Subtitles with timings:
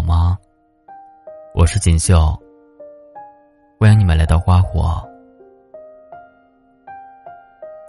[0.00, 0.38] 好吗？
[1.54, 2.34] 我是锦绣，
[3.78, 5.06] 欢迎你们来到花火。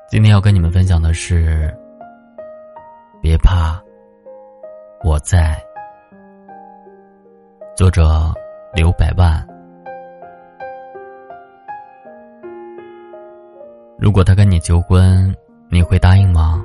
[0.10, 1.74] 今天要跟你们分享的是，
[3.21, 3.82] 别怕，
[5.06, 5.58] 我在。
[7.78, 8.04] 作者
[8.74, 9.42] 刘百万。
[13.98, 15.34] 如果他跟你求婚，
[15.70, 16.62] 你会答应吗？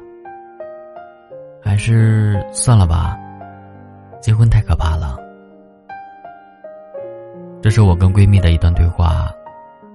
[1.63, 3.17] 还是算了吧，
[4.21, 5.25] 结婚太可怕了。
[7.66, 9.29] 这是我跟闺蜜的一段对话，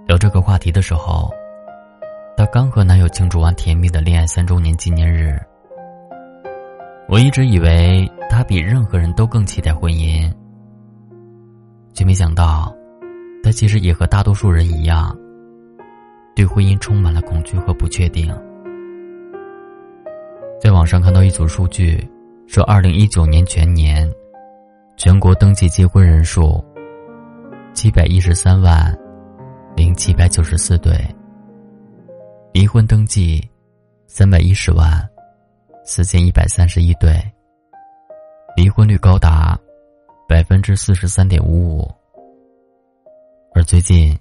[0.05, 1.31] 聊这个话题的时候，
[2.35, 5.39] 她刚和男友庆祝完甜蜜的恋爱三周年纪念日。
[7.07, 10.29] 我一直以为她比任何人都更期待婚姻，
[11.93, 12.75] 却没想到，
[13.41, 15.17] 她其实也和大多数人一样，
[16.35, 18.37] 对婚姻充满了恐惧和不确定。
[20.59, 22.05] 在网上看到一组数据，
[22.47, 24.11] 说二零一九年全年，
[24.97, 26.61] 全国登记结婚人数
[27.73, 28.95] 七百一十三万
[29.75, 30.93] 零七百九十四对，
[32.53, 33.41] 离婚登记
[34.07, 35.07] 三百一十万
[35.83, 37.19] 四千一百三十一对，
[38.55, 39.57] 离婚率高达
[40.27, 41.91] 百分之四十三点五五。
[43.55, 44.17] 而最近，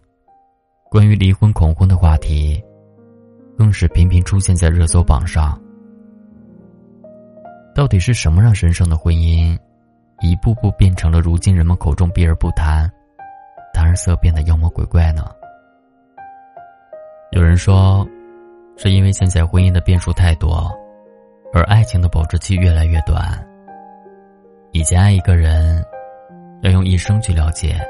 [0.88, 2.62] 关于离婚恐婚的话题，
[3.58, 5.60] 更是频频出现在热搜榜上。
[7.74, 9.58] 到底是什么让神圣的婚姻，
[10.20, 12.90] 一步步变成了如今人们口中避而不谈、
[13.72, 15.24] 谈而色变的妖魔鬼怪呢？
[17.32, 18.06] 有人说，
[18.76, 20.70] 是因为现在婚姻的变数太多，
[21.52, 23.22] 而爱情的保质期越来越短。
[24.72, 25.84] 以前爱一个人，
[26.62, 27.80] 要用一生去了解，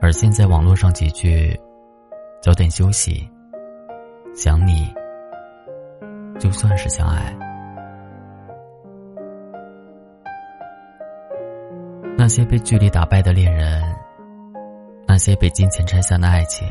[0.00, 1.58] 而现在网络上几句
[2.42, 3.28] “早点休息
[4.34, 4.92] ”“想你”，
[6.38, 7.36] 就算是相爱。
[12.16, 13.82] 那些被距离打败的恋人，
[15.12, 16.66] 那些被金钱拆散的爱情，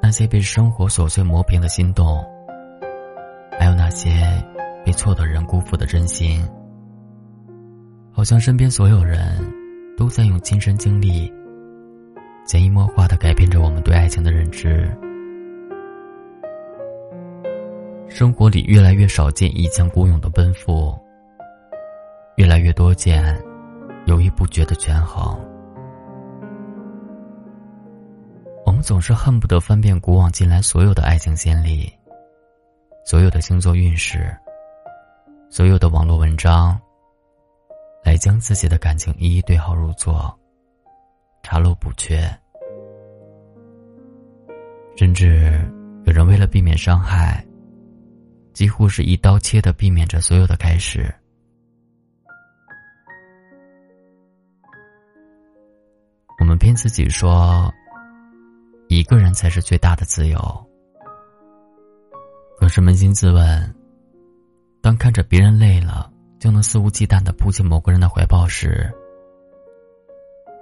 [0.00, 2.24] 那些被生活琐碎磨平的心动，
[3.58, 4.08] 还有那些
[4.84, 6.48] 被错的人辜负的真心，
[8.12, 9.36] 好像身边所有人
[9.96, 11.28] 都在用亲身经历，
[12.46, 14.88] 潜移默化的改变着我们对爱情的认知。
[18.08, 20.96] 生活里越来越少见一腔孤勇的奔赴，
[22.36, 23.36] 越来越多见。
[24.06, 25.36] 犹豫不决的权衡，
[28.78, 31.92] 们总是恨不得翻遍古往今来所有的爱情先例，
[33.04, 34.32] 所有的星座运势，
[35.50, 36.80] 所有的网络文章，
[38.04, 40.32] 来将自己的感情一一对号入座，
[41.42, 42.32] 查漏补缺。
[44.96, 45.60] 甚至
[46.04, 47.44] 有人为了避免伤害，
[48.52, 51.12] 几乎是一刀切的避免着所有的开始。
[56.38, 57.74] 我们骗自己说，
[58.88, 60.38] 一个人才是最大的自由。
[62.58, 63.74] 可是扪心自问，
[64.80, 68.90] 当看着别人累了就能肆无忌惮的扑进某个人的怀抱时，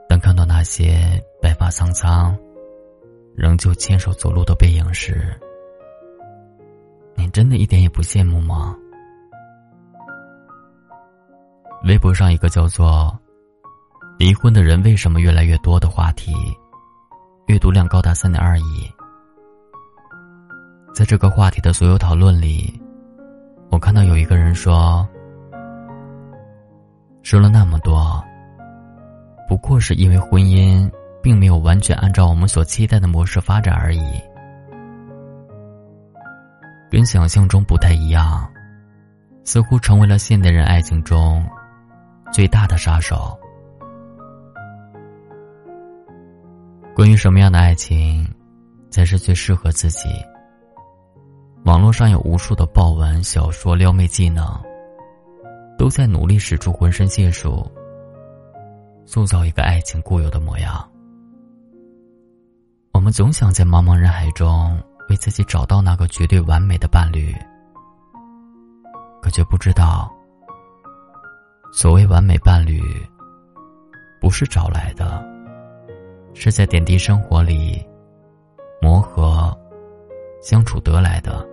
[0.09, 2.37] 当看到那些白发苍苍
[3.35, 5.39] 仍旧牵手走路的背影时，
[7.15, 8.77] 你真的一点也不羡慕吗？
[11.85, 13.17] 微博上一个叫做。
[14.19, 16.33] 离婚的人为什么越来越多的话题，
[17.47, 18.93] 阅读量高达三点二亿。
[20.93, 22.81] 在这个话题的所有讨论里，
[23.71, 25.09] 我看到有一个人说
[27.23, 28.21] ：“说了那么多，
[29.49, 30.91] 不过是因为婚姻
[31.23, 34.21] 并没有完全按照我们所期待的模式发展而已，
[36.91, 38.45] 跟想象中不太一样，
[39.45, 41.47] 似乎成为了现代人爱情中
[42.33, 43.39] 最大的杀手。”
[46.97, 48.27] 关于什么样的爱情，
[48.89, 50.09] 才是最适合自己？
[51.67, 54.47] 网络上有无数的爆文、小说、撩妹技能，
[55.77, 57.71] 都在努力使出浑身解数，
[59.05, 60.91] 塑造一个爱情固有的模样。
[62.93, 67.31] 我们总想在茫茫人海中为自己找到那个绝对完美的伴侣，
[69.21, 70.11] 可却不知道，
[71.75, 72.81] 所谓完美伴侣，
[74.19, 75.36] 不是找来的。
[76.39, 77.83] 是在点滴生活里
[78.81, 79.51] 磨合、
[80.43, 81.45] 相处得来的。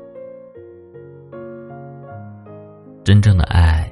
[3.01, 3.89] 真正的爱，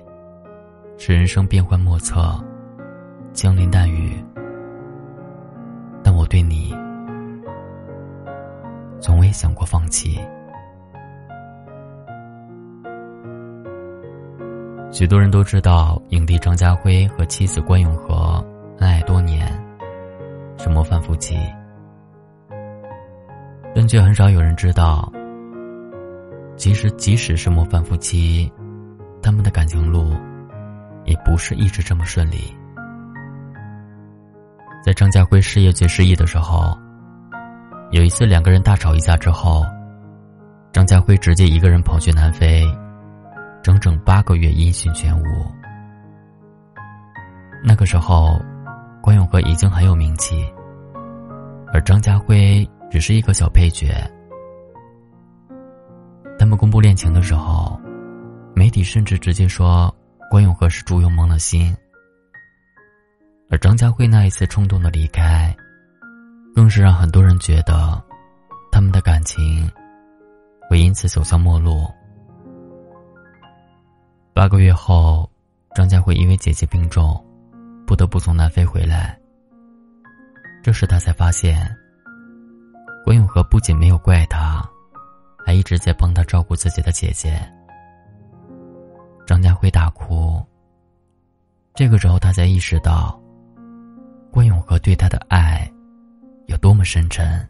[0.97, 2.38] 是人生变幻莫测、
[3.33, 4.21] 枪林弹雨，
[6.03, 6.75] 但我对你
[8.99, 10.19] 从未想过放弃。
[14.91, 18.45] 许多人都知道影帝张家辉和妻子关咏荷
[18.79, 19.47] 恩爱多年，
[20.61, 21.35] 是模范夫妻，
[23.73, 25.11] 但却很少有人知道，
[26.55, 28.51] 其实即使是模范夫妻，
[29.23, 30.13] 他们的感情路
[31.03, 32.55] 也不是一直这么顺利。
[34.85, 36.77] 在张家辉事业最失意的时候，
[37.89, 39.65] 有一次两个人大吵一架之后，
[40.71, 42.63] 张家辉直接一个人跑去南非。
[43.63, 45.23] 整整八个月音讯全无。
[47.63, 48.39] 那个时候，
[49.01, 50.45] 关咏荷已经很有名气，
[51.74, 53.92] 而张家辉只是一个小配角。
[56.38, 57.80] 他们公布恋情的时候，
[58.53, 59.94] 媒体甚至直接说
[60.30, 61.75] 关咏荷是猪油蒙了心。
[63.50, 65.54] 而张家辉那一次冲动的离开，
[66.56, 68.01] 更是让很多人觉得，
[68.71, 69.69] 他们的感情
[70.69, 71.86] 会因此走向末路。
[74.31, 75.30] 八个月后，
[75.75, 77.21] 张家辉因为姐姐病重，
[77.91, 79.19] 不得不从南非回来。
[80.63, 81.69] 这时他才发现，
[83.03, 84.65] 关永和不仅没有怪他，
[85.45, 87.38] 还一直在帮他照顾自己的姐姐。
[89.27, 90.41] 张家辉大哭。
[91.73, 93.21] 这个时候，他才意识到，
[94.31, 95.69] 关永和对他的爱
[96.45, 97.45] 有多么深沉。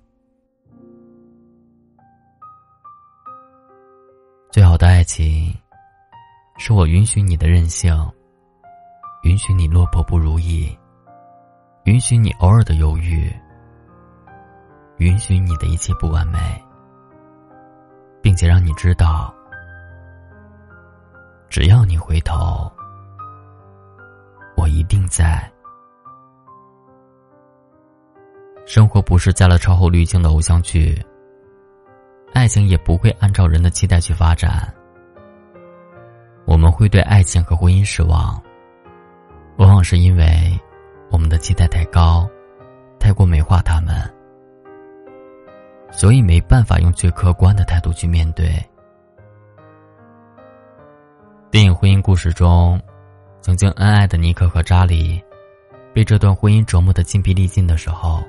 [4.51, 5.55] 最好的爱情。
[6.57, 7.95] 是我允许你的任性，
[9.23, 10.75] 允许你落魄不如意，
[11.83, 13.31] 允许你偶尔的犹豫，
[14.97, 16.39] 允许你的一切不完美，
[18.21, 19.33] 并且让你知道，
[21.49, 22.71] 只要你回头，
[24.57, 25.49] 我一定在。
[28.65, 30.99] 生活不是加了超厚滤镜的偶像剧，
[32.33, 34.73] 爱情也不会按照人的期待去发展。
[36.45, 38.41] 我们会对爱情和婚姻失望，
[39.81, 40.55] 往是因为
[41.09, 42.29] 我们的期待太高，
[42.99, 43.95] 太过美化他们，
[45.91, 48.63] 所以没办法用最客观的态度去面对。
[51.49, 52.79] 电影《婚姻故事》中，
[53.41, 55.19] 曾经恩爱的尼克和查理，
[55.95, 58.23] 被这段婚姻折磨的筋疲力尽的时候，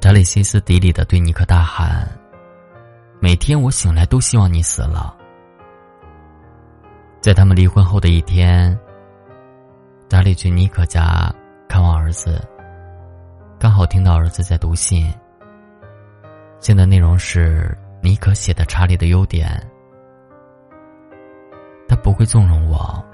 [0.00, 2.04] 查理歇斯底里的对尼克大喊
[3.22, 5.16] ：“每天我醒来都希望你死了。”
[7.22, 8.76] 在他们离婚后的一天，
[10.08, 11.30] 查理去尼克家
[11.68, 12.40] 看望儿子，
[13.58, 15.12] 刚好听到儿子在读信。
[16.60, 19.48] 信的内容是尼克写的查理的优点。
[21.88, 23.04] 他不会纵容我，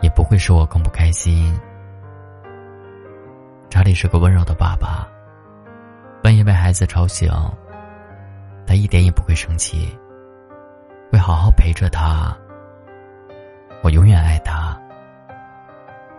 [0.00, 1.52] 也不会使我更不开心。
[3.68, 5.06] 查理是个温柔的爸爸，
[6.22, 7.28] 半夜被孩子吵醒，
[8.66, 9.94] 他一点也不会生气，
[11.10, 12.34] 会好好陪着他。
[13.82, 14.63] 我永远爱他，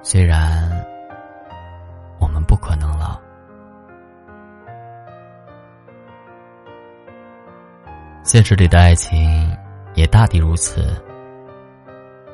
[0.07, 0.69] 虽然
[2.19, 3.19] 我们不可能了。
[8.22, 9.52] 现实里的爱情
[9.96, 10.96] 也大抵如此。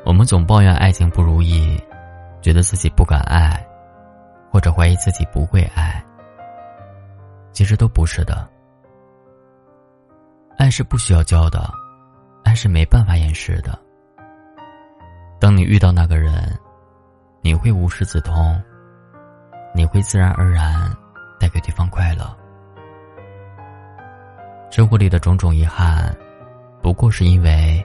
[0.04, 1.82] 我们总抱怨爱情不如意，
[2.42, 3.66] 觉得自己不敢爱，
[4.52, 6.04] 或者怀疑自己不会爱。
[7.54, 8.46] 其实都不是的，
[10.58, 11.72] 爱是不需要教的，
[12.44, 13.80] 爱是没办法掩饰的。
[15.40, 16.54] 当你遇到那个人，
[17.42, 18.62] 你会无师自通，
[19.74, 20.96] 你会自然而然
[21.40, 22.38] 带给对方快乐。
[24.70, 26.16] 生活里的种种遗憾，
[26.82, 27.84] 不过是因为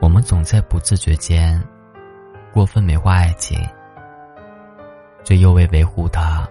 [0.00, 1.62] 我们总在不自觉间
[2.52, 3.58] 过分美化爱情，
[5.24, 6.46] 却又为维护它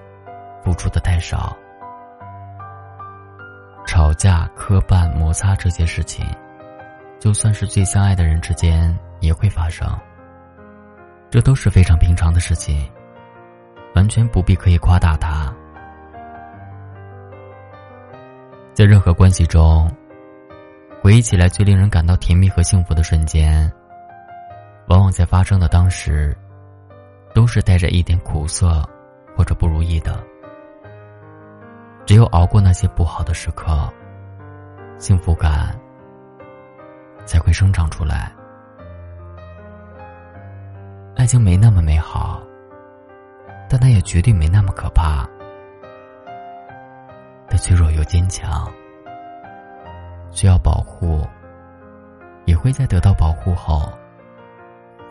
[0.63, 1.55] 付出的太少。
[3.85, 6.25] 吵架、磕绊、摩擦这些事情，
[7.19, 8.97] 就算是最相爱的人之间。
[9.21, 9.85] 也会发生，
[11.29, 12.89] 这都是非常平常的事情，
[13.95, 15.53] 完全不必刻意夸大它。
[18.73, 19.91] 在任何关系中，
[21.01, 23.71] 回忆起来最令人感到甜蜜和幸福的瞬间，
[24.87, 26.35] 往往在发生的当时，
[27.33, 28.83] 都是带着一点苦涩
[29.35, 30.23] 或者不如意的。
[32.05, 33.87] 只有熬过那些不好的时刻，
[34.97, 35.79] 幸福感
[37.23, 38.31] 才会生长出来。
[41.19, 42.41] 爱情没那么美好，
[43.69, 45.27] 但它也绝对没那么可怕。
[47.49, 48.71] 它脆弱又坚强，
[50.31, 51.27] 需要保护，
[52.45, 53.91] 也会在得到保护后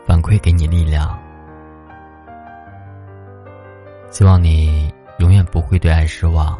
[0.07, 1.15] 反馈给你力量。
[4.09, 6.59] 希望你永远不会对爱失望。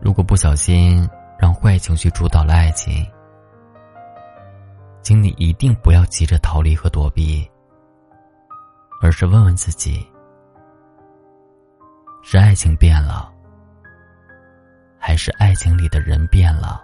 [0.00, 1.04] 如果不小心
[1.36, 3.04] 让坏情绪主导了爱情，
[5.02, 7.50] 请你一定不要急着逃离和躲避，
[9.00, 10.06] 而是问问自己：
[12.22, 13.32] 是爱情变了，
[14.98, 16.83] 还是爱情里的人变了？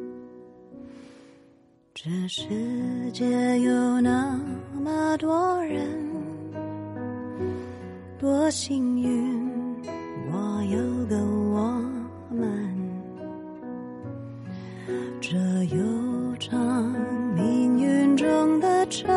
[2.03, 2.47] 这世
[3.13, 4.35] 界有那
[4.73, 5.87] 么多人，
[8.17, 9.39] 多幸运，
[10.31, 11.79] 我有个我
[12.31, 12.75] 们。
[15.21, 15.37] 这
[15.75, 16.91] 悠长
[17.35, 19.07] 命运中的车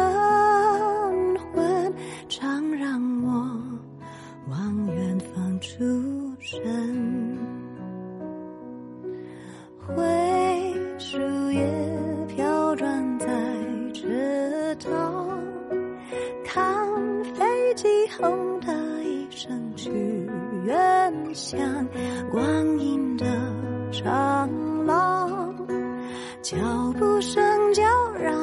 [26.45, 26.59] 脚
[26.99, 27.83] 步声叫
[28.21, 28.35] 嚷，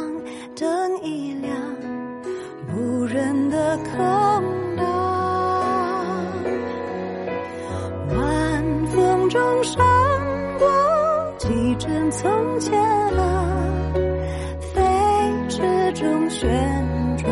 [0.59, 1.55] 灯一亮，
[2.73, 3.95] 无人的空
[4.75, 4.87] 荡，
[8.09, 9.85] 晚风中闪
[10.57, 10.67] 过
[11.37, 12.73] 几帧从前
[13.19, 13.93] 啊。
[14.73, 14.81] 飞
[15.47, 15.61] 驰
[15.93, 16.49] 中旋
[17.17, 17.31] 转，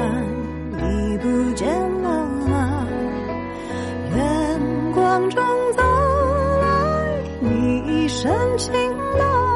[0.74, 1.68] 你不见
[2.04, 2.86] 了吗？
[4.16, 5.44] 远光中
[5.76, 5.82] 走
[6.62, 8.72] 来，你一身晴
[9.18, 9.49] 朗。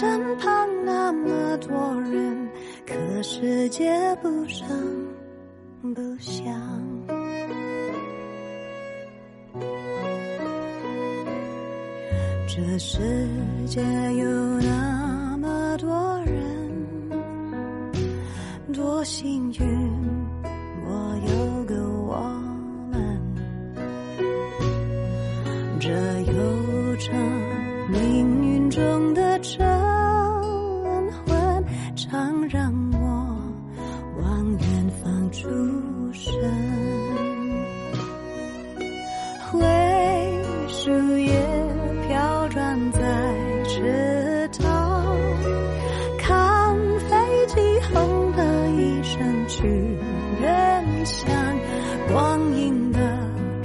[0.00, 2.48] 身旁那么多人，
[2.86, 3.92] 可世界
[4.22, 4.66] 不声
[5.94, 6.42] 不响。
[12.48, 12.98] 这世
[13.66, 13.82] 界
[14.14, 14.26] 有
[14.60, 16.34] 那么多人。
[18.72, 19.60] 多幸运，
[20.86, 21.74] 我有个
[22.08, 22.16] 我
[22.90, 23.20] 们。
[25.78, 25.90] 这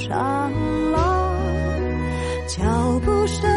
[0.08, 0.52] 长
[0.92, 1.36] 廊，
[2.48, 3.55] 脚步声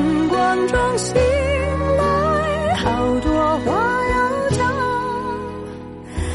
[0.00, 0.28] 场。
[0.28, 1.14] 梦中醒
[1.96, 3.72] 来，好多话
[4.08, 4.60] 要讲。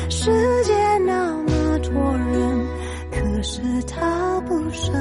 [0.10, 2.67] 世界那么多人，
[3.12, 4.93] 可是他不声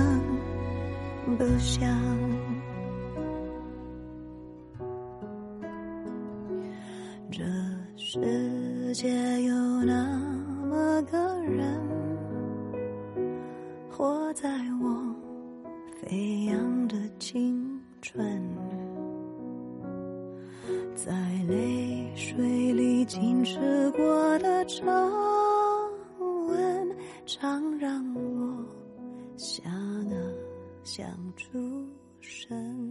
[1.38, 1.88] 不响。
[7.30, 7.42] 这
[7.96, 9.08] 世界
[9.42, 9.54] 有
[9.84, 10.06] 那
[10.68, 11.80] 么个人，
[13.90, 14.48] 活在
[14.80, 15.14] 我
[16.00, 17.73] 飞扬的青春
[18.04, 18.22] 春。
[20.94, 21.10] 在
[21.48, 24.84] 泪水里浸湿过的皱
[26.48, 28.64] 纹，常让我
[29.38, 30.14] 想啊
[30.82, 31.88] 想出
[32.20, 32.83] 神。